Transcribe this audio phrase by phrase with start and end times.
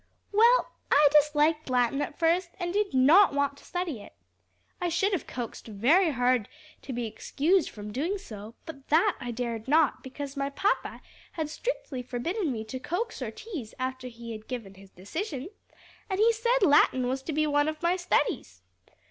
[0.31, 4.15] "Well, I disliked Latin at first, and did not want to study it.
[4.81, 6.49] I should have coaxed very hard
[6.81, 11.03] to be excused from doing so, but that I dared not, because my papa
[11.33, 15.49] had strictly forbidden me to coax or tease after he had given his decision;
[16.09, 18.63] and he had said Latin was to be one of my studies.